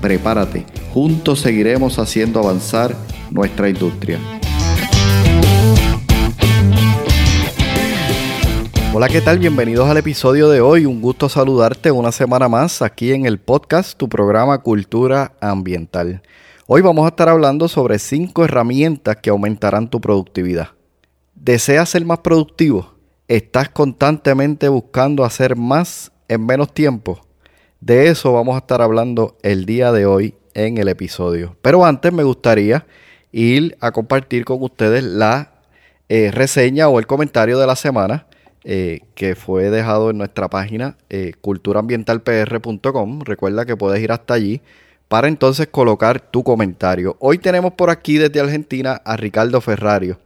[0.00, 0.64] Prepárate,
[0.94, 2.96] juntos seguiremos haciendo avanzar
[3.30, 4.18] nuestra industria.
[8.94, 9.38] Hola, ¿qué tal?
[9.38, 10.86] Bienvenidos al episodio de hoy.
[10.86, 16.22] Un gusto saludarte una semana más aquí en el podcast, tu programa Cultura Ambiental.
[16.66, 20.70] Hoy vamos a estar hablando sobre cinco herramientas que aumentarán tu productividad.
[21.34, 22.94] ¿Deseas ser más productivo?
[23.28, 27.20] ¿Estás constantemente buscando hacer más en menos tiempo?
[27.80, 31.56] De eso vamos a estar hablando el día de hoy en el episodio.
[31.62, 32.86] Pero antes me gustaría
[33.32, 35.52] ir a compartir con ustedes la
[36.10, 38.26] eh, reseña o el comentario de la semana
[38.64, 43.20] eh, que fue dejado en nuestra página eh, culturaambientalpr.com.
[43.22, 44.60] Recuerda que puedes ir hasta allí
[45.08, 47.16] para entonces colocar tu comentario.
[47.18, 50.18] Hoy tenemos por aquí desde Argentina a Ricardo Ferrario.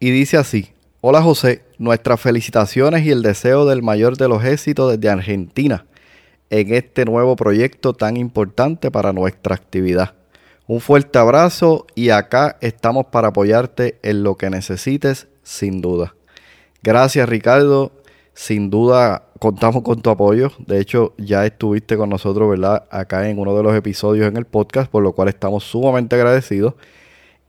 [0.00, 0.70] Y dice así,
[1.02, 5.84] hola José, nuestras felicitaciones y el deseo del mayor de los éxitos desde Argentina
[6.50, 10.14] en este nuevo proyecto tan importante para nuestra actividad.
[10.66, 16.14] Un fuerte abrazo y acá estamos para apoyarte en lo que necesites sin duda.
[16.82, 17.92] Gracias Ricardo,
[18.34, 20.52] sin duda contamos con tu apoyo.
[20.58, 22.84] De hecho, ya estuviste con nosotros, ¿verdad?
[22.90, 26.74] Acá en uno de los episodios en el podcast, por lo cual estamos sumamente agradecidos.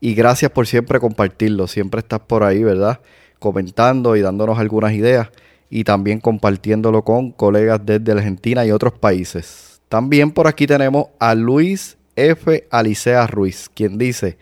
[0.00, 1.66] Y gracias por siempre compartirlo.
[1.66, 3.00] Siempre estás por ahí, ¿verdad?
[3.38, 5.28] Comentando y dándonos algunas ideas.
[5.68, 9.80] Y también compartiéndolo con colegas desde Argentina y otros países.
[9.88, 12.66] También por aquí tenemos a Luis F.
[12.70, 14.38] Alicea Ruiz, quien dice,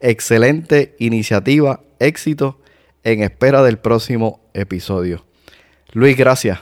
[0.00, 2.58] excelente iniciativa, éxito
[3.04, 5.24] en espera del próximo episodio.
[5.92, 6.60] Luis, gracias.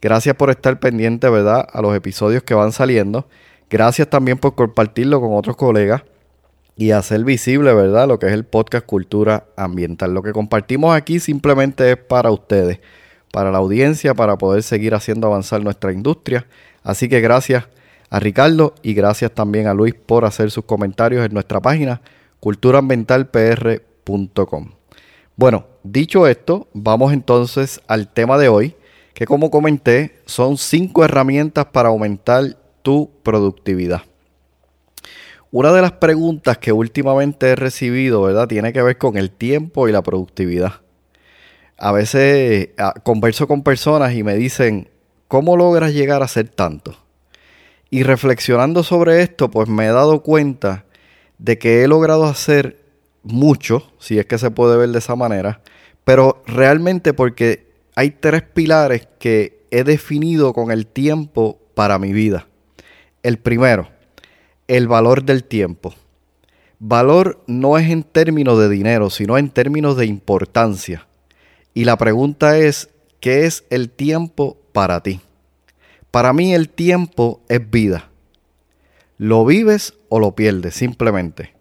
[0.00, 1.66] Gracias por estar pendiente, ¿verdad?
[1.72, 3.28] A los episodios que van saliendo.
[3.70, 6.02] Gracias también por compartirlo con otros colegas
[6.76, 8.06] y hacer visible, ¿verdad?
[8.06, 10.12] Lo que es el podcast Cultura Ambiental.
[10.12, 12.80] Lo que compartimos aquí simplemente es para ustedes,
[13.36, 16.46] para la audiencia, para poder seguir haciendo avanzar nuestra industria.
[16.82, 17.68] Así que gracias
[18.08, 22.00] a Ricardo y gracias también a Luis por hacer sus comentarios en nuestra página
[22.40, 24.70] culturaambientalpr.com.
[25.36, 28.74] Bueno, dicho esto, vamos entonces al tema de hoy
[29.12, 34.00] que como comenté son cinco herramientas para aumentar tu productividad.
[35.50, 38.48] Una de las preguntas que últimamente he recibido, ¿verdad?
[38.48, 40.85] Tiene que ver con el tiempo y la productividad.
[41.78, 42.70] A veces
[43.02, 44.88] converso con personas y me dicen,
[45.28, 46.96] ¿cómo logras llegar a hacer tanto?
[47.90, 50.86] Y reflexionando sobre esto, pues me he dado cuenta
[51.38, 52.78] de que he logrado hacer
[53.22, 55.60] mucho, si es que se puede ver de esa manera,
[56.04, 62.46] pero realmente porque hay tres pilares que he definido con el tiempo para mi vida.
[63.22, 63.88] El primero,
[64.68, 65.94] el valor del tiempo.
[66.78, 71.05] Valor no es en términos de dinero, sino en términos de importancia.
[71.76, 72.88] Y la pregunta es,
[73.20, 75.20] ¿qué es el tiempo para ti?
[76.10, 78.08] Para mí el tiempo es vida.
[79.18, 80.74] ¿Lo vives o lo pierdes?
[80.74, 81.52] Simplemente.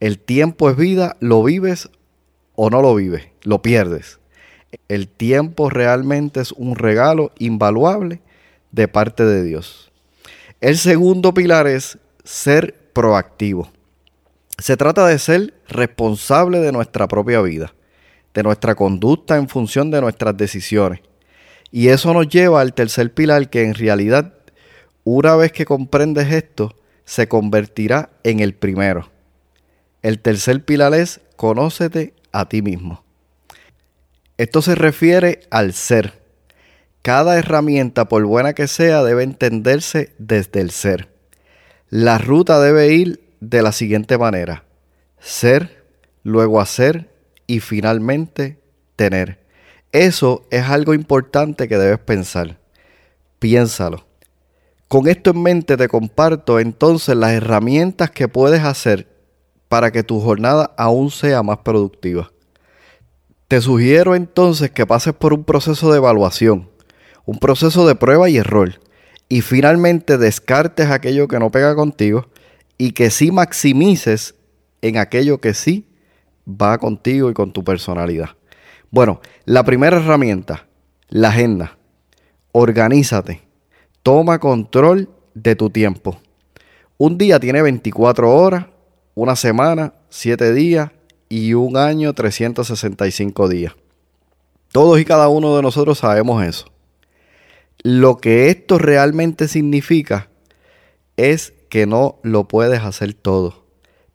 [0.00, 1.90] El tiempo es vida, lo vives
[2.54, 4.20] o no lo vives, lo pierdes.
[4.88, 8.22] El tiempo realmente es un regalo invaluable
[8.70, 9.92] de parte de Dios.
[10.62, 13.70] El segundo pilar es ser proactivo.
[14.56, 17.74] Se trata de ser responsable de nuestra propia vida,
[18.34, 21.00] de nuestra conducta en función de nuestras decisiones.
[21.70, 24.34] Y eso nos lleva al tercer pilar que en realidad,
[25.04, 29.10] una vez que comprendes esto, se convertirá en el primero.
[30.02, 33.04] El tercer pilar es conócete a ti mismo.
[34.36, 36.20] Esto se refiere al ser.
[37.02, 41.08] Cada herramienta, por buena que sea, debe entenderse desde el ser.
[41.88, 44.64] La ruta debe ir de la siguiente manera.
[45.18, 45.84] Ser,
[46.22, 47.11] luego hacer
[47.46, 48.58] y finalmente
[48.96, 49.44] tener.
[49.92, 52.58] Eso es algo importante que debes pensar.
[53.38, 54.06] Piénsalo.
[54.88, 59.08] Con esto en mente te comparto entonces las herramientas que puedes hacer
[59.68, 62.30] para que tu jornada aún sea más productiva.
[63.48, 66.70] Te sugiero entonces que pases por un proceso de evaluación,
[67.24, 68.80] un proceso de prueba y error,
[69.28, 72.28] y finalmente descartes aquello que no pega contigo
[72.76, 74.34] y que sí maximices
[74.82, 75.86] en aquello que sí
[76.48, 78.30] va contigo y con tu personalidad.
[78.90, 80.66] Bueno, la primera herramienta,
[81.08, 81.78] la agenda.
[82.52, 83.40] Organízate.
[84.02, 86.20] Toma control de tu tiempo.
[86.98, 88.66] Un día tiene 24 horas,
[89.14, 90.90] una semana, 7 días
[91.28, 93.74] y un año, 365 días.
[94.72, 96.66] Todos y cada uno de nosotros sabemos eso.
[97.82, 100.28] Lo que esto realmente significa
[101.16, 103.64] es que no lo puedes hacer todo.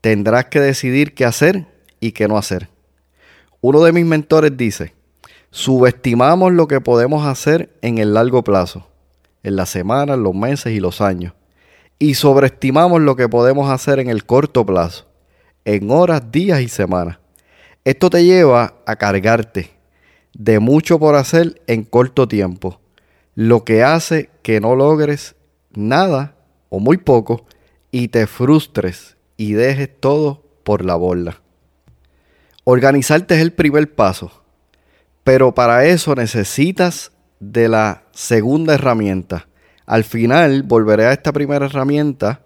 [0.01, 2.69] Tendrás que decidir qué hacer y qué no hacer.
[3.61, 4.94] Uno de mis mentores dice,
[5.51, 8.88] subestimamos lo que podemos hacer en el largo plazo,
[9.44, 11.33] en las semanas, los meses y los años,
[11.99, 15.07] y sobreestimamos lo que podemos hacer en el corto plazo,
[15.65, 17.19] en horas, días y semanas.
[17.83, 19.71] Esto te lleva a cargarte
[20.33, 22.79] de mucho por hacer en corto tiempo,
[23.33, 25.35] lo que hace que no logres
[25.73, 26.35] nada
[26.69, 27.45] o muy poco
[27.91, 31.41] y te frustres y dejes todo por la borda.
[32.69, 34.43] Organizarte es el primer paso,
[35.23, 39.47] pero para eso necesitas de la segunda herramienta.
[39.85, 42.41] Al final volveré a esta primera herramienta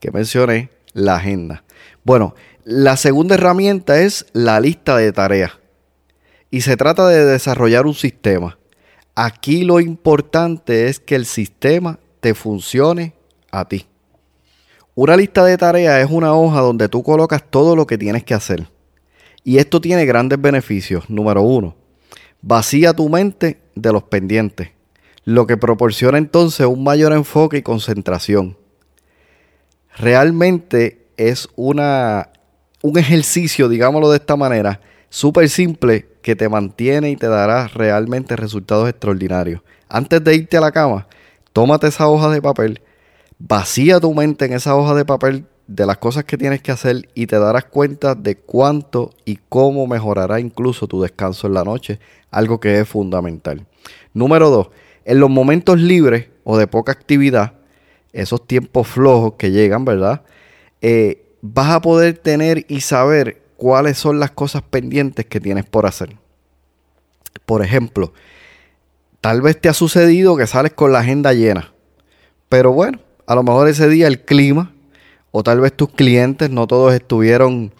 [0.00, 1.62] que mencioné, la agenda.
[2.04, 2.34] Bueno,
[2.64, 5.52] la segunda herramienta es la lista de tareas
[6.50, 8.58] y se trata de desarrollar un sistema.
[9.14, 13.12] Aquí lo importante es que el sistema te funcione
[13.50, 13.86] a ti.
[14.94, 18.32] Una lista de tareas es una hoja donde tú colocas todo lo que tienes que
[18.32, 18.74] hacer.
[19.46, 21.08] Y esto tiene grandes beneficios.
[21.08, 21.76] Número uno,
[22.42, 24.70] vacía tu mente de los pendientes,
[25.22, 28.58] lo que proporciona entonces un mayor enfoque y concentración.
[29.96, 32.30] Realmente es una,
[32.82, 38.34] un ejercicio, digámoslo de esta manera, súper simple que te mantiene y te dará realmente
[38.34, 39.60] resultados extraordinarios.
[39.88, 41.06] Antes de irte a la cama,
[41.52, 42.80] tómate esa hoja de papel,
[43.38, 47.08] vacía tu mente en esa hoja de papel de las cosas que tienes que hacer
[47.14, 51.98] y te darás cuenta de cuánto y cómo mejorará incluso tu descanso en la noche,
[52.30, 53.66] algo que es fundamental.
[54.14, 54.68] Número dos,
[55.04, 57.54] en los momentos libres o de poca actividad,
[58.12, 60.22] esos tiempos flojos que llegan, ¿verdad?
[60.80, 65.86] Eh, vas a poder tener y saber cuáles son las cosas pendientes que tienes por
[65.86, 66.16] hacer.
[67.44, 68.12] Por ejemplo,
[69.20, 71.72] tal vez te ha sucedido que sales con la agenda llena,
[72.48, 74.72] pero bueno, a lo mejor ese día el clima
[75.38, 77.70] o tal vez tus clientes, no todos estuvieron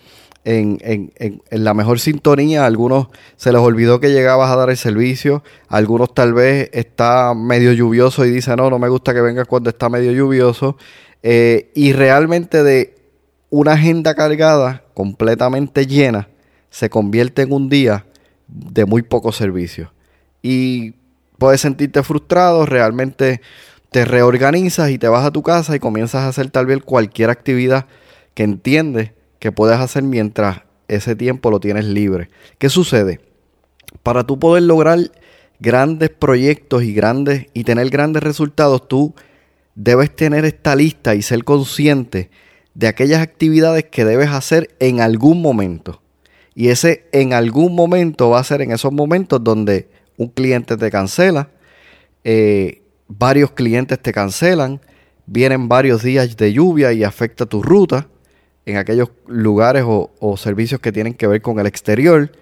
[0.44, 1.10] en,
[1.50, 3.06] la mejor sintonía, algunos
[3.36, 8.26] se les olvidó que llegabas a dar el servicio, algunos tal vez está medio lluvioso
[8.26, 10.76] y dicen, no, no me gusta que vengas cuando está medio lluvioso,
[11.22, 12.94] eh, y realmente de
[13.48, 16.28] una agenda cargada, completamente llena,
[16.68, 18.04] se convierte en un día
[18.48, 19.94] de muy poco servicio.
[20.42, 20.92] Y
[21.38, 23.40] puedes sentirte frustrado, realmente
[23.96, 27.30] te reorganizas y te vas a tu casa y comienzas a hacer tal vez cualquier
[27.30, 27.86] actividad
[28.34, 32.28] que entiendes que puedes hacer mientras ese tiempo lo tienes libre.
[32.58, 33.22] ¿Qué sucede?
[34.02, 34.98] Para tú poder lograr
[35.60, 39.14] grandes proyectos y grandes y tener grandes resultados, tú
[39.74, 42.28] debes tener esta lista y ser consciente
[42.74, 46.02] de aquellas actividades que debes hacer en algún momento.
[46.54, 49.88] Y ese en algún momento va a ser en esos momentos donde
[50.18, 51.48] un cliente te cancela,
[52.24, 54.80] eh, varios clientes te cancelan,
[55.26, 58.08] vienen varios días de lluvia y afecta tu ruta
[58.64, 62.32] en aquellos lugares o, servicios que tienen que ver con el exterior.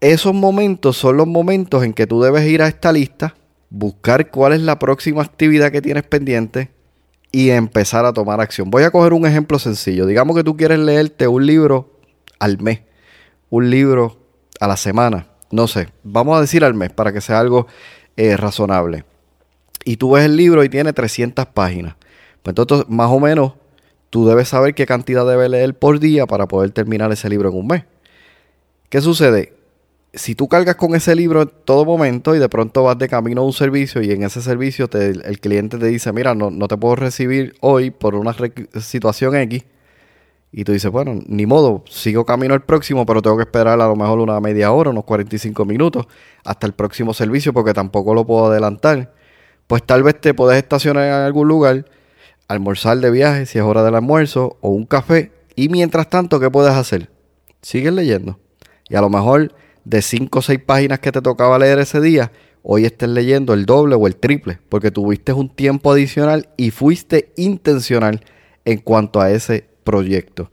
[0.00, 3.36] Esos momentos son los momentos en que tú debes ir a esta lista,
[3.68, 6.70] buscar cuál es la próxima actividad que tienes pendiente
[7.30, 8.70] y empezar a tomar acción.
[8.70, 10.06] Voy a coger un ejemplo sencillo.
[10.06, 12.00] Digamos que tú quieres leerte un libro
[12.40, 12.80] al mes,
[13.50, 14.18] un libro
[14.58, 17.66] a la semana, no sé, vamos a decir al mes para que sea algo
[18.16, 19.04] eh, razonable
[19.84, 21.96] y tú ves el libro y tiene 300 páginas.
[22.42, 23.54] Pues entonces, más o menos,
[24.10, 27.56] tú debes saber qué cantidad debes leer por día para poder terminar ese libro en
[27.56, 27.84] un mes.
[28.88, 29.54] ¿Qué sucede?
[30.12, 33.42] Si tú cargas con ese libro en todo momento y de pronto vas de camino
[33.42, 36.76] a un servicio y en ese servicio el cliente te dice, mira, no, no te
[36.76, 38.34] puedo recibir hoy por una
[38.80, 39.64] situación X,
[40.52, 43.86] y tú dices, bueno, ni modo, sigo camino al próximo, pero tengo que esperar a
[43.86, 46.06] lo mejor una media hora, unos 45 minutos,
[46.44, 49.14] hasta el próximo servicio, porque tampoco lo puedo adelantar
[49.70, 51.84] pues tal vez te puedes estacionar en algún lugar,
[52.48, 55.30] almorzar de viaje si es hora del almuerzo o un café.
[55.54, 57.08] Y mientras tanto, ¿qué puedes hacer?
[57.62, 58.40] Sigues leyendo.
[58.88, 62.32] Y a lo mejor de 5 o 6 páginas que te tocaba leer ese día,
[62.64, 67.32] hoy estés leyendo el doble o el triple, porque tuviste un tiempo adicional y fuiste
[67.36, 68.24] intencional
[68.64, 70.50] en cuanto a ese proyecto.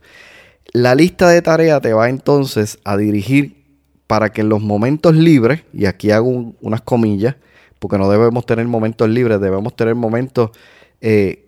[0.72, 3.64] La lista de tareas te va entonces a dirigir
[4.06, 7.34] para que en los momentos libres, y aquí hago unas comillas,
[7.78, 10.50] porque no debemos tener momentos libres, debemos tener momentos
[11.00, 11.44] eh,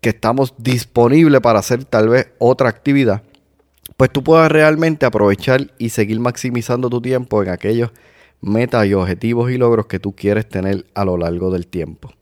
[0.00, 3.22] que estamos disponibles para hacer tal vez otra actividad,
[3.96, 7.90] pues tú puedas realmente aprovechar y seguir maximizando tu tiempo en aquellos
[8.40, 12.12] metas y objetivos y logros que tú quieres tener a lo largo del tiempo.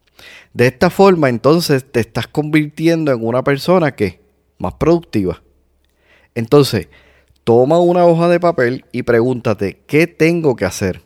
[0.53, 4.21] De esta forma, entonces, te estás convirtiendo en una persona que
[4.57, 5.41] más productiva.
[6.35, 6.87] Entonces,
[7.43, 11.01] toma una hoja de papel y pregúntate, ¿qué tengo que hacer?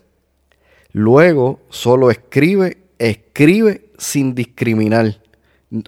[0.92, 5.20] Luego, solo escribe, escribe sin discriminar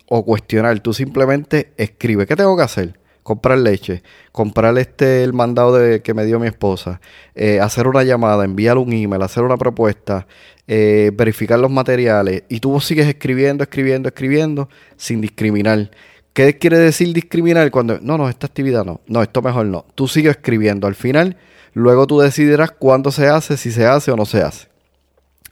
[0.09, 0.80] o cuestionar.
[0.80, 3.00] Tú simplemente escribe, ¿qué tengo que hacer?
[3.23, 4.02] comprar leche,
[4.33, 7.00] comprar este el mandado que me dio mi esposa,
[7.37, 10.26] eh, hacer una llamada, enviar un email, hacer una propuesta,
[10.66, 15.90] eh, verificar los materiales y tú sigues escribiendo, escribiendo, escribiendo sin discriminar.
[16.33, 19.85] ¿Qué quiere decir discriminar cuando no, no, esta actividad no, no, esto mejor no?
[19.95, 20.87] Tú sigues escribiendo.
[20.87, 21.37] Al final,
[21.73, 24.69] luego tú decidirás cuándo se hace, si se hace o no se hace.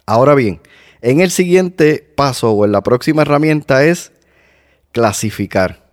[0.09, 0.63] Ahora bien,
[1.03, 4.11] en el siguiente paso o en la próxima herramienta es
[4.91, 5.85] clasificar.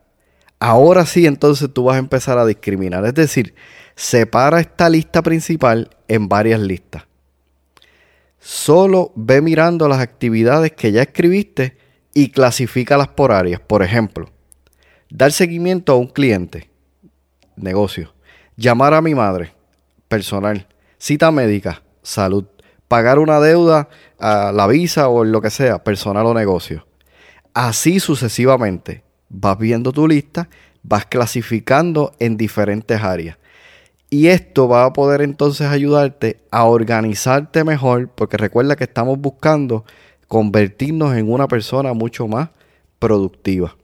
[0.57, 3.05] Ahora sí, entonces tú vas a empezar a discriminar.
[3.05, 3.55] Es decir,
[3.93, 7.03] separa esta lista principal en varias listas.
[8.39, 11.77] Solo ve mirando las actividades que ya escribiste
[12.13, 13.59] y clasifícalas por áreas.
[13.59, 14.31] Por ejemplo,
[15.09, 16.69] dar seguimiento a un cliente,
[17.57, 18.13] negocio,
[18.55, 19.51] llamar a mi madre,
[20.07, 22.45] personal, cita médica, salud,
[22.87, 23.89] pagar una deuda
[24.19, 26.85] a la visa o lo que sea, personal o negocio.
[27.53, 30.49] Así sucesivamente vas viendo tu lista,
[30.83, 33.37] vas clasificando en diferentes áreas.
[34.09, 39.83] Y esto va a poder entonces ayudarte a organizarte mejor, porque recuerda que estamos buscando
[40.27, 42.49] convertirnos en una persona mucho más
[42.99, 43.75] productiva.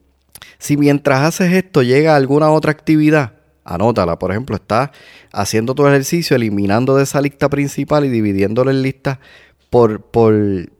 [0.58, 3.32] Si mientras haces esto llega alguna otra actividad,
[3.64, 4.18] anótala.
[4.18, 4.90] Por ejemplo, estás
[5.32, 9.18] haciendo tu ejercicio, eliminando de esa lista principal y dividiéndolo en listas
[9.70, 10.34] por, por,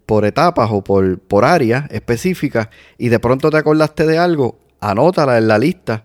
[0.06, 5.38] por etapas o por, por áreas específicas y de pronto te acordaste de algo, anótala
[5.38, 6.04] en la lista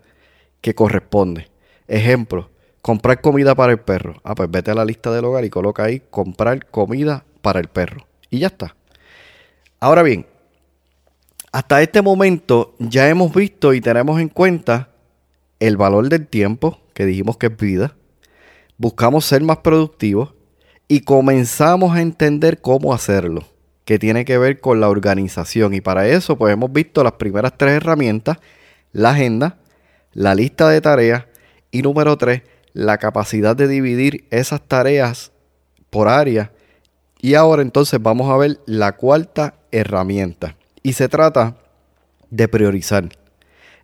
[0.61, 1.49] que corresponde.
[1.87, 2.49] Ejemplo,
[2.81, 4.21] comprar comida para el perro.
[4.23, 7.67] Ah, pues vete a la lista del hogar y coloca ahí comprar comida para el
[7.67, 8.07] perro.
[8.29, 8.75] Y ya está.
[9.79, 10.25] Ahora bien,
[11.51, 14.89] hasta este momento ya hemos visto y tenemos en cuenta
[15.59, 17.95] el valor del tiempo, que dijimos que es vida.
[18.77, 20.33] Buscamos ser más productivos
[20.87, 23.43] y comenzamos a entender cómo hacerlo,
[23.85, 25.73] que tiene que ver con la organización.
[25.73, 28.37] Y para eso, pues hemos visto las primeras tres herramientas,
[28.91, 29.57] la agenda,
[30.13, 31.25] la lista de tareas
[31.71, 35.31] y número tres, la capacidad de dividir esas tareas
[35.89, 36.51] por área.
[37.19, 40.55] Y ahora entonces vamos a ver la cuarta herramienta.
[40.83, 41.57] Y se trata
[42.29, 43.09] de priorizar.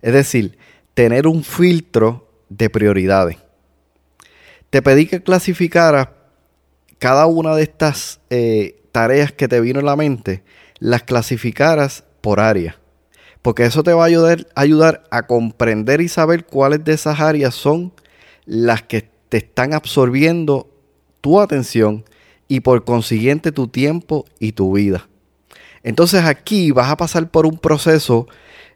[0.01, 0.57] Es decir,
[0.93, 3.38] tener un filtro de prioridades.
[4.69, 6.09] Te pedí que clasificaras
[7.00, 10.43] cada una de estas eh, tareas que te vino en la mente,
[10.79, 12.79] las clasificaras por área.
[13.41, 17.53] Porque eso te va a ayudar, ayudar a comprender y saber cuáles de esas áreas
[17.53, 17.93] son
[18.45, 20.69] las que te están absorbiendo
[21.21, 22.05] tu atención
[22.47, 25.09] y por consiguiente tu tiempo y tu vida.
[25.83, 28.27] Entonces aquí vas a pasar por un proceso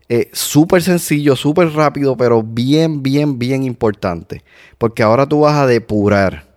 [0.10, 4.44] eh, súper sencillo, súper rápido, pero bien, bien, bien importante.
[4.78, 6.48] Porque ahora tú vas a depurar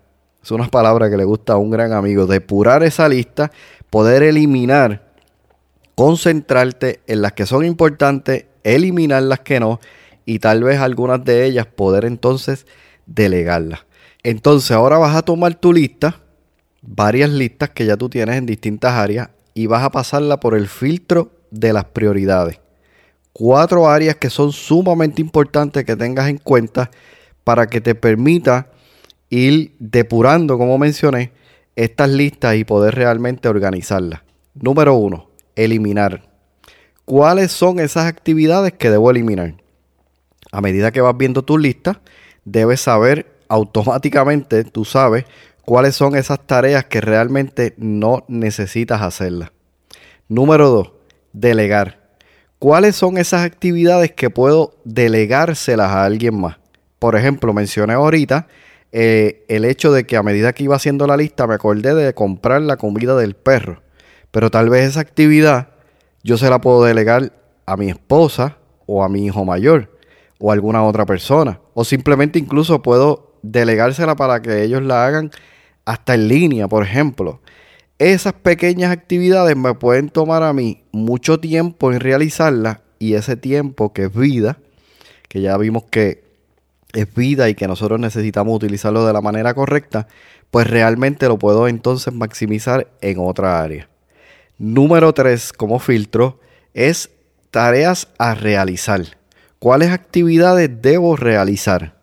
[0.42, 2.26] es una palabra que le gusta a un gran amigo.
[2.26, 3.50] Depurar esa lista,
[3.90, 5.12] poder eliminar,
[5.94, 9.80] concentrarte en las que son importantes, eliminar las que no
[10.24, 12.66] y tal vez algunas de ellas poder entonces
[13.06, 13.80] delegarlas.
[14.22, 16.20] Entonces ahora vas a tomar tu lista,
[16.82, 20.68] varias listas que ya tú tienes en distintas áreas y vas a pasarla por el
[20.68, 22.60] filtro de las prioridades.
[23.32, 26.90] Cuatro áreas que son sumamente importantes que tengas en cuenta
[27.44, 28.70] para que te permita
[29.28, 31.32] ir depurando, como mencioné,
[31.76, 34.20] estas listas y poder realmente organizarlas.
[34.54, 36.28] Número uno, eliminar.
[37.04, 39.54] ¿Cuáles son esas actividades que debo eliminar?
[40.52, 42.00] A medida que vas viendo tu lista,
[42.44, 45.24] debes saber automáticamente, tú sabes,
[45.64, 49.50] cuáles son esas tareas que realmente no necesitas hacerlas.
[50.28, 50.92] Número dos,
[51.32, 51.99] delegar.
[52.60, 56.58] ¿Cuáles son esas actividades que puedo delegárselas a alguien más?
[56.98, 58.48] Por ejemplo, mencioné ahorita
[58.92, 62.12] eh, el hecho de que a medida que iba haciendo la lista me acordé de
[62.12, 63.80] comprar la comida del perro.
[64.30, 65.70] Pero tal vez esa actividad
[66.22, 67.32] yo se la puedo delegar
[67.64, 69.96] a mi esposa o a mi hijo mayor
[70.38, 71.60] o a alguna otra persona.
[71.72, 75.30] O simplemente incluso puedo delegársela para que ellos la hagan
[75.86, 77.40] hasta en línea, por ejemplo.
[78.00, 83.92] Esas pequeñas actividades me pueden tomar a mí mucho tiempo en realizarlas y ese tiempo
[83.92, 84.56] que es vida,
[85.28, 86.24] que ya vimos que
[86.94, 90.08] es vida y que nosotros necesitamos utilizarlo de la manera correcta,
[90.50, 93.90] pues realmente lo puedo entonces maximizar en otra área.
[94.56, 96.40] Número 3 como filtro
[96.72, 97.10] es
[97.50, 99.02] tareas a realizar.
[99.58, 101.98] ¿Cuáles actividades debo realizar?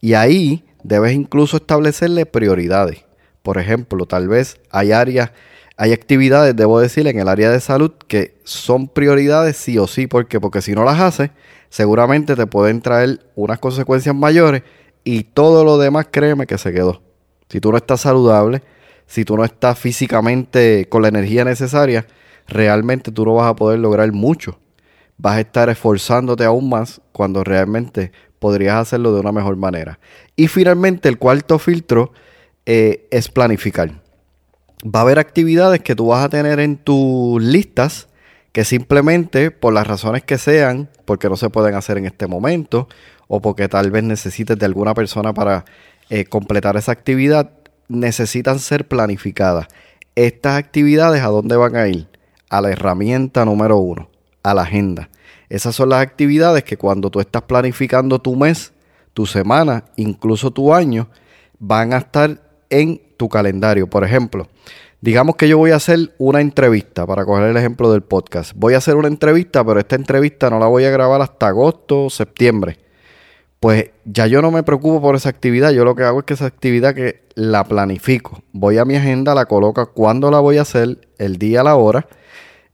[0.00, 3.05] Y ahí debes incluso establecerle prioridades.
[3.46, 5.30] Por ejemplo, tal vez hay áreas
[5.76, 10.08] Hay actividades, debo decir, en el área de salud que son prioridades sí o sí.
[10.08, 10.40] ¿Por qué?
[10.40, 11.30] Porque si no las haces,
[11.68, 14.64] seguramente te pueden traer unas consecuencias mayores
[15.04, 17.02] y todo lo demás, créeme que se quedó.
[17.48, 18.64] Si tú no estás saludable,
[19.06, 22.04] si tú no estás físicamente con la energía necesaria,
[22.48, 24.58] realmente tú no vas a poder lograr mucho.
[25.18, 28.10] Vas a estar esforzándote aún más cuando realmente
[28.40, 30.00] podrías hacerlo de una mejor manera.
[30.34, 32.12] Y finalmente, el cuarto filtro
[32.66, 33.90] eh, es planificar.
[34.84, 38.08] Va a haber actividades que tú vas a tener en tus listas
[38.52, 42.88] que simplemente por las razones que sean, porque no se pueden hacer en este momento
[43.28, 45.64] o porque tal vez necesites de alguna persona para
[46.08, 47.50] eh, completar esa actividad,
[47.88, 49.66] necesitan ser planificadas.
[50.14, 52.08] Estas actividades, ¿a dónde van a ir?
[52.48, 54.08] A la herramienta número uno,
[54.42, 55.10] a la agenda.
[55.48, 58.72] Esas son las actividades que cuando tú estás planificando tu mes,
[59.12, 61.08] tu semana, incluso tu año,
[61.58, 63.88] van a estar en tu calendario.
[63.88, 64.48] Por ejemplo,
[65.00, 68.52] digamos que yo voy a hacer una entrevista, para coger el ejemplo del podcast.
[68.56, 72.04] Voy a hacer una entrevista, pero esta entrevista no la voy a grabar hasta agosto
[72.04, 72.78] o septiembre.
[73.60, 76.34] Pues ya yo no me preocupo por esa actividad, yo lo que hago es que
[76.34, 78.42] esa actividad que la planifico.
[78.52, 82.06] Voy a mi agenda, la coloco cuándo la voy a hacer, el día, la hora.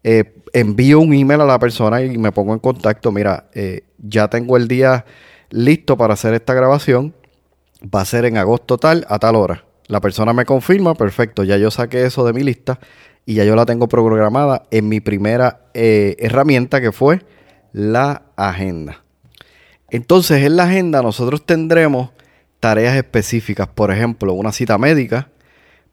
[0.05, 3.13] Eh, envío un email a la persona y me pongo en contacto.
[3.13, 5.05] Mira, eh, ya tengo el día
[5.51, 7.15] listo para hacer esta grabación.
[7.83, 9.65] Va a ser en agosto tal, a tal hora.
[9.93, 12.81] La persona me confirma, perfecto, ya yo saqué eso de mi lista
[13.27, 17.21] y ya yo la tengo programada en mi primera eh, herramienta que fue
[17.75, 19.05] la agenda.
[19.91, 22.09] Entonces en la agenda nosotros tendremos
[22.59, 25.29] tareas específicas, por ejemplo, una cita médica.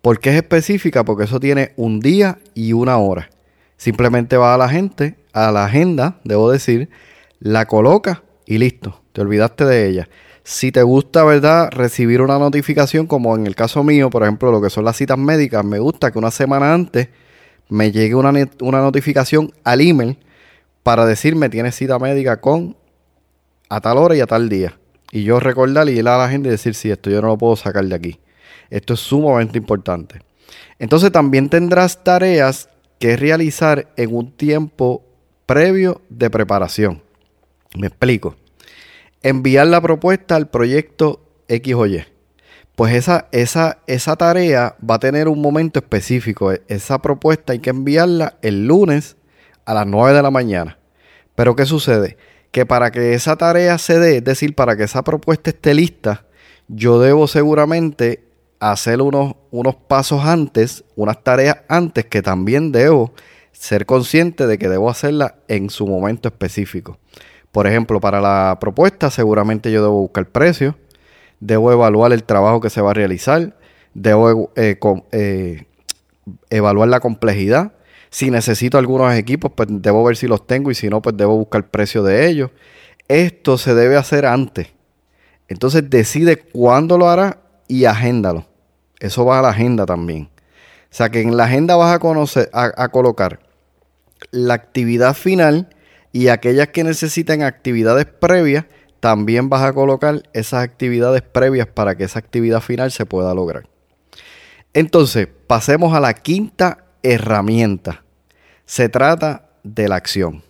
[0.02, 1.04] ¿Por qué es específica?
[1.04, 3.30] Porque eso tiene un día y una hora.
[3.76, 6.90] Simplemente va a la gente, a la agenda, debo decir,
[7.42, 10.08] la coloca y listo, te olvidaste de ella.
[10.50, 14.60] Si te gusta, ¿verdad?, recibir una notificación, como en el caso mío, por ejemplo, lo
[14.60, 17.10] que son las citas médicas, me gusta que una semana antes
[17.70, 20.18] me llegue una, una notificación al email
[20.82, 22.76] para decirme tienes cita médica con
[23.70, 24.76] a tal hora y a tal día.
[25.12, 27.38] Y yo recordar y ir a la gente y decir, sí, esto yo no lo
[27.38, 28.20] puedo sacar de aquí.
[28.72, 30.20] Esto es sumamente importante.
[30.80, 35.04] Entonces también tendrás tareas que realizar en un tiempo
[35.46, 37.04] previo de preparación.
[37.76, 38.36] Me explico
[39.24, 42.04] enviar la propuesta al proyecto X o Y.
[42.76, 46.52] Pues esa, esa, esa tarea va a tener un momento específico.
[46.54, 49.18] E, esa propuesta hay que enviarla el lunes
[49.66, 50.78] a las 9 de la mañana.
[51.36, 52.18] Pero ¿qué sucede?
[52.52, 56.26] Que para que esa tarea se dé, es decir, para que esa propuesta esté lista,
[56.68, 58.24] yo debo seguramente
[58.60, 63.14] hacer unos, unos pasos antes, unas tareas antes que también debo
[63.52, 66.98] ser consciente de que debo hacerla en su momento específico.
[67.52, 70.76] Por ejemplo, para la propuesta seguramente yo debo buscar precio,
[71.40, 73.56] debo evaluar el trabajo que se va a realizar,
[73.94, 74.78] debo eh,
[75.12, 75.66] eh,
[76.50, 77.74] evaluar la complejidad.
[78.12, 81.38] Si necesito algunos equipos, pues debo ver si los tengo y si no, pues debo
[81.38, 82.52] buscar precio de ellos.
[83.08, 84.68] Esto se debe hacer antes.
[85.48, 88.46] Entonces decide cuándo lo hará y agéndalo.
[89.00, 90.30] Eso va a la agenda también.
[90.92, 93.40] O sea que en la agenda vas a, conocer, a colocar
[94.32, 95.70] la actividad final
[96.12, 98.66] y aquellas que necesiten actividades previas,
[99.00, 103.68] también vas a colocar esas actividades previas para que esa actividad final se pueda lograr.
[104.74, 108.04] Entonces, pasemos a la quinta herramienta.
[108.66, 110.44] Se trata de la acción.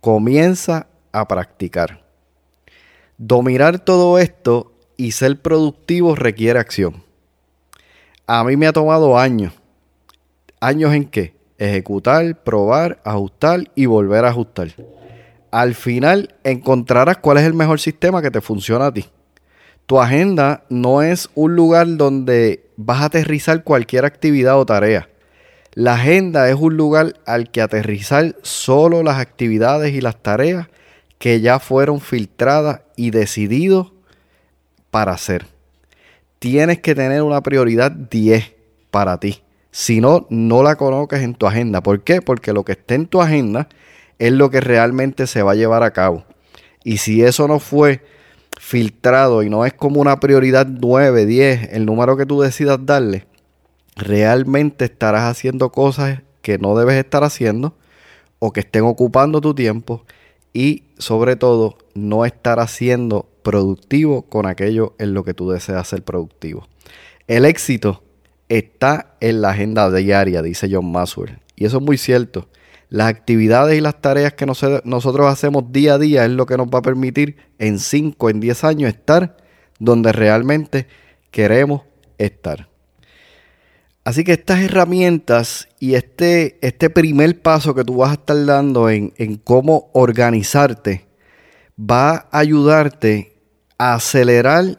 [0.00, 2.04] Comienza a practicar.
[3.18, 7.04] Dominar todo esto y ser productivo requiere acción.
[8.26, 9.52] A mí me ha tomado años.
[10.60, 11.34] ¿Años en qué?
[11.60, 14.68] Ejecutar, probar, ajustar y volver a ajustar.
[15.50, 19.06] Al final encontrarás cuál es el mejor sistema que te funciona a ti.
[19.86, 25.08] Tu agenda no es un lugar donde vas a aterrizar cualquier actividad o tarea.
[25.74, 30.68] La agenda es un lugar al que aterrizar solo las actividades y las tareas
[31.18, 33.92] que ya fueron filtradas y decididos
[34.90, 35.46] para hacer.
[36.38, 38.54] Tienes que tener una prioridad 10
[38.90, 39.42] para ti.
[39.70, 41.82] Si no, no la coloques en tu agenda.
[41.82, 42.22] ¿Por qué?
[42.22, 43.68] Porque lo que esté en tu agenda
[44.18, 46.24] es lo que realmente se va a llevar a cabo.
[46.84, 48.02] Y si eso no fue
[48.58, 53.26] filtrado y no es como una prioridad 9, 10, el número que tú decidas darle,
[53.96, 57.74] realmente estarás haciendo cosas que no debes estar haciendo
[58.38, 60.04] o que estén ocupando tu tiempo
[60.52, 66.02] y sobre todo no estar haciendo productivo con aquello en lo que tú deseas ser
[66.02, 66.66] productivo.
[67.28, 68.02] El éxito
[68.50, 71.38] está en la agenda diaria, dice John Maxwell.
[71.56, 72.48] Y eso es muy cierto.
[72.88, 76.66] Las actividades y las tareas que nosotros hacemos día a día es lo que nos
[76.66, 79.36] va a permitir en 5, en 10 años estar
[79.78, 80.88] donde realmente
[81.30, 81.82] queremos
[82.18, 82.68] estar.
[84.02, 88.90] Así que estas herramientas y este, este primer paso que tú vas a estar dando
[88.90, 91.06] en, en cómo organizarte
[91.78, 93.32] va a ayudarte
[93.78, 94.78] a acelerar,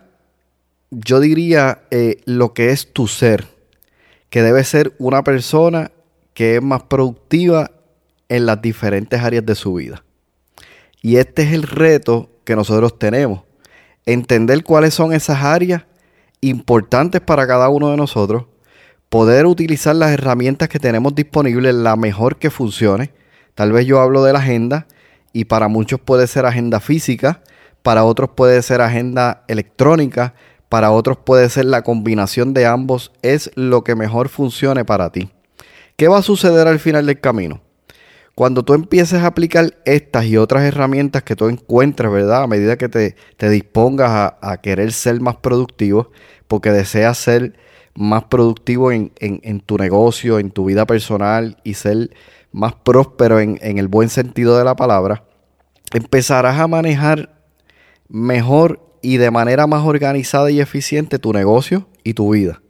[0.92, 3.48] yo diría, eh, lo que es tu ser,
[4.32, 5.92] que debe ser una persona
[6.34, 7.70] que es más productiva
[8.30, 10.04] en las diferentes áreas de su vida.
[11.04, 13.44] Y este es el reto que nosotros tenemos,
[14.08, 15.84] entender cuáles son esas áreas
[16.40, 18.46] importantes para cada uno de nosotros
[19.10, 23.12] poder utilizar las herramientas que tenemos disponibles la mejor que funcione.
[23.56, 24.88] Tal vez yo hablo de la agenda
[25.34, 27.44] y para muchos puede ser agenda física,
[27.82, 30.34] para otros puede ser agenda electrónica,
[30.72, 35.30] para otros puede ser la combinación de ambos, es lo que mejor funcione para ti.
[35.98, 37.60] ¿Qué va a suceder al final del camino?
[38.36, 42.44] Cuando tú empieces a aplicar estas y otras herramientas que tú encuentres, ¿verdad?
[42.44, 46.10] A medida que te, dispongas a, querer ser más productivo,
[46.48, 47.60] porque deseas ser
[47.94, 49.12] más productivo en,
[49.66, 52.12] tu negocio, en tu vida personal y ser
[52.54, 55.26] más próspero en, en el buen sentido de la palabra,
[55.94, 57.44] empezarás a manejar
[58.08, 62.62] mejor y de manera más organizada y eficiente tu negocio y tu vida.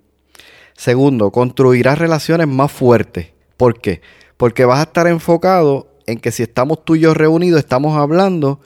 [0.76, 3.28] Segundo, construirás relaciones más fuertes.
[3.58, 4.02] ¿Por qué?
[4.38, 8.60] Porque vas a estar enfocado en que si estamos tú y yo reunidos, estamos hablando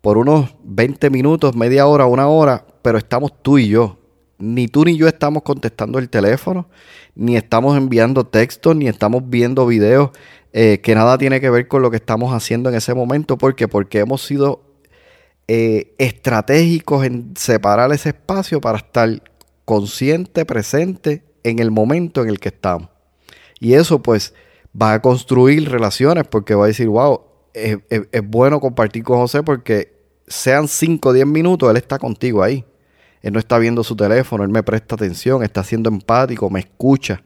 [0.00, 3.98] por unos 20 minutos, media hora, una hora, pero estamos tú y yo
[4.42, 6.66] ni tú ni yo estamos contestando el teléfono,
[7.14, 10.10] ni estamos enviando textos, ni estamos viendo videos
[10.52, 13.38] eh, que nada tiene que ver con lo que estamos haciendo en ese momento.
[13.38, 13.68] ¿Por qué?
[13.68, 14.60] Porque hemos sido
[15.48, 19.22] eh, estratégicos en separar ese espacio para estar
[19.64, 22.88] consciente, presente en el momento en el que estamos.
[23.60, 24.34] Y eso pues
[24.80, 27.20] va a construir relaciones porque va a decir, wow,
[27.54, 29.92] es, es bueno compartir con José porque
[30.26, 32.64] sean 5 o 10 minutos, él está contigo ahí.
[33.22, 37.22] Él no está viendo su teléfono, él me presta atención, está siendo empático, me escucha.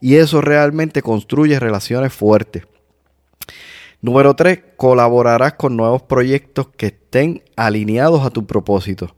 [0.00, 2.64] Y eso realmente construye relaciones fuertes.
[4.04, 9.16] Número tres, colaborarás con nuevos proyectos que estén alineados a tu propósito.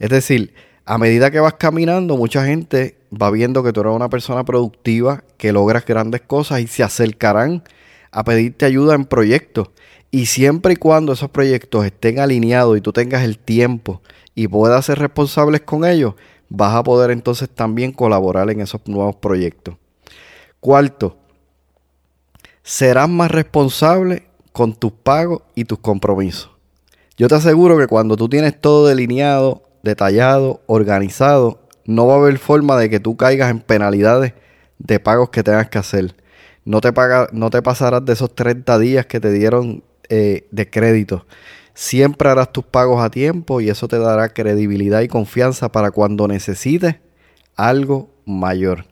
[0.00, 4.08] Es decir, a medida que vas caminando, mucha gente va viendo que tú eres una
[4.08, 7.62] persona productiva, que logras grandes cosas y se acercarán
[8.10, 9.70] a pedirte ayuda en proyectos.
[10.10, 14.02] Y siempre y cuando esos proyectos estén alineados y tú tengas el tiempo
[14.34, 16.14] y puedas ser responsables con ellos,
[16.48, 19.76] vas a poder entonces también colaborar en esos nuevos proyectos.
[20.58, 21.18] Cuarto,
[22.64, 26.50] serás más responsable con tus pagos y tus compromisos.
[27.16, 32.38] Yo te aseguro que cuando tú tienes todo delineado, detallado, organizado, no va a haber
[32.38, 34.32] forma de que tú caigas en penalidades
[34.78, 36.16] de pagos que tengas que hacer.
[36.64, 40.70] No te, paga, no te pasarás de esos 30 días que te dieron eh, de
[40.70, 41.26] crédito.
[41.74, 46.26] Siempre harás tus pagos a tiempo y eso te dará credibilidad y confianza para cuando
[46.26, 46.96] necesites
[47.56, 48.86] algo mayor.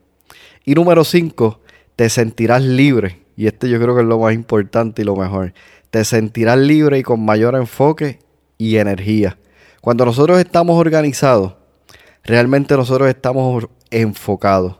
[0.64, 1.60] Y número 5,
[1.96, 3.21] te sentirás libre.
[3.36, 5.52] Y este yo creo que es lo más importante y lo mejor.
[5.90, 8.18] Te sentirás libre y con mayor enfoque
[8.58, 9.38] y energía.
[9.80, 11.54] Cuando nosotros estamos organizados,
[12.24, 14.76] realmente nosotros estamos enfocados.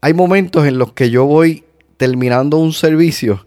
[0.00, 1.64] Hay momentos en los que yo voy
[1.96, 3.46] terminando un servicio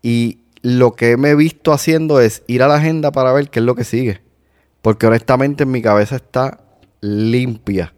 [0.00, 3.58] y lo que me he visto haciendo es ir a la agenda para ver qué
[3.58, 4.22] es lo que sigue.
[4.80, 6.60] Porque honestamente en mi cabeza está
[7.00, 7.92] limpia.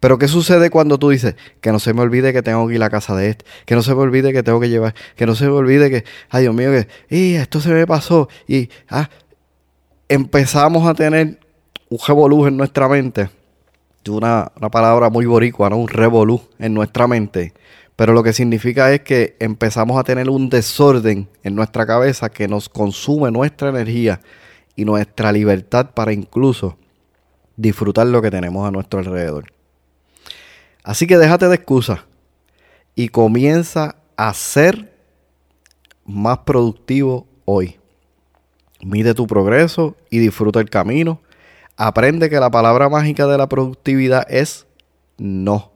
[0.00, 2.80] Pero ¿qué sucede cuando tú dices que no se me olvide que tengo que ir
[2.80, 3.44] a la casa de este?
[3.66, 6.04] Que no se me olvide que tengo que llevar, que no se me olvide que,
[6.30, 8.28] ay Dios mío, que y esto se me pasó.
[8.48, 9.10] Y ah,
[10.08, 11.38] empezamos a tener
[11.90, 13.28] un revolú en nuestra mente.
[14.08, 15.76] Una, una palabra muy boricua, ¿no?
[15.76, 17.52] Un revolú en nuestra mente
[18.00, 22.48] pero lo que significa es que empezamos a tener un desorden en nuestra cabeza que
[22.48, 24.22] nos consume nuestra energía
[24.74, 26.78] y nuestra libertad para incluso
[27.58, 29.52] disfrutar lo que tenemos a nuestro alrededor.
[30.82, 32.00] Así que déjate de excusas
[32.94, 34.92] y comienza a ser
[36.04, 37.78] más productivo hoy.
[38.82, 41.20] Mide tu progreso y disfruta el camino.
[41.76, 44.66] Aprende que la palabra mágica de la productividad es
[45.18, 45.70] no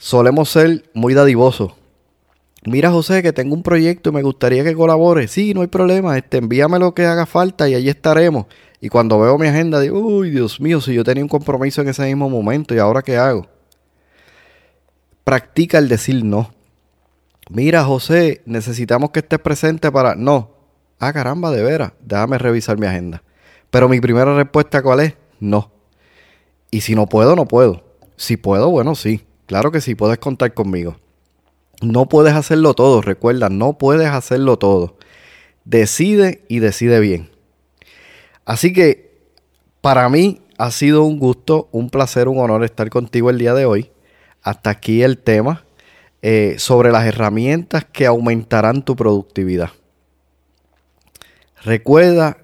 [0.00, 1.72] solemos ser muy dadivosos.
[2.64, 5.28] Mira, José, que tengo un proyecto y me gustaría que colabore.
[5.28, 6.16] Sí, no hay problema.
[6.18, 8.46] Este, envíame lo que haga falta y allí estaremos.
[8.80, 11.88] Y cuando veo mi agenda, digo, uy, Dios mío, si yo tenía un compromiso en
[11.88, 13.46] ese mismo momento, ¿y ahora qué hago?
[15.24, 16.50] Practica el decir no.
[17.50, 20.14] Mira, José, necesitamos que estés presente para.
[20.14, 20.50] No.
[20.98, 21.92] Ah, caramba, de veras.
[22.00, 23.22] Déjame revisar mi agenda.
[23.70, 25.14] Pero mi primera respuesta, ¿cuál es?
[25.38, 25.70] No.
[26.70, 27.82] Y si no puedo, no puedo.
[28.16, 29.24] Si puedo, bueno, sí.
[29.46, 30.96] Claro que sí, puedes contar conmigo.
[31.82, 34.96] No puedes hacerlo todo, recuerda, no puedes hacerlo todo.
[35.64, 37.30] Decide y decide bien.
[38.44, 39.18] Así que
[39.80, 43.64] para mí ha sido un gusto, un placer, un honor estar contigo el día de
[43.64, 43.90] hoy.
[44.42, 45.64] Hasta aquí el tema.
[46.22, 49.70] eh, sobre las herramientas que aumentarán tu productividad.
[51.62, 52.38] Recuerda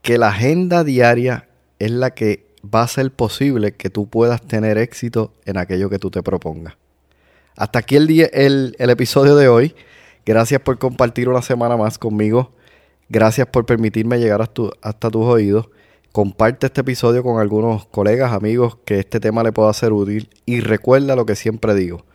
[0.00, 4.78] que la agenda diaria es la que va a ser posible que tú puedas tener
[4.78, 6.74] éxito en aquello que tú te propongas.
[7.56, 9.74] Hasta aquí el, día, el, episodio de hoy.
[10.24, 12.52] Gracias por compartir una semana más conmigo.
[13.08, 15.68] Gracias por permitirme llegar hasta tus oídos.
[16.18, 20.28] Comparte este episodio con algunos colegas, amigos, que este tema le pueda ser útil.
[20.46, 22.06] Y recuerda lo que siempre digo.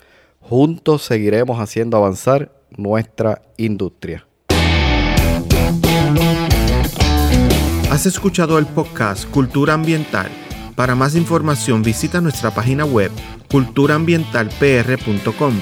[0.41, 4.27] Juntos seguiremos haciendo avanzar nuestra industria.
[7.89, 10.29] Has escuchado el podcast Cultura Ambiental.
[10.75, 13.09] Para más información visita nuestra página web
[13.49, 15.61] culturaambientalpr.com.